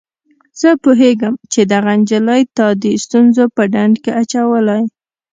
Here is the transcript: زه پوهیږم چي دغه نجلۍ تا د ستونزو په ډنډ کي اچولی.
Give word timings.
زه 0.61 0.69
پوهیږم 0.83 1.33
چي 1.51 1.61
دغه 1.71 1.91
نجلۍ 1.99 2.41
تا 2.57 2.67
د 2.83 2.85
ستونزو 3.05 3.43
په 3.55 3.63
ډنډ 3.73 3.93
کي 4.03 4.11
اچولی. 4.21 4.83